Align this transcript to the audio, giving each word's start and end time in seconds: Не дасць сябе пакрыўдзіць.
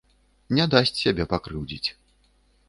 Не 0.59 0.65
дасць 0.71 0.93
сябе 1.03 1.27
пакрыўдзіць. 1.35 1.89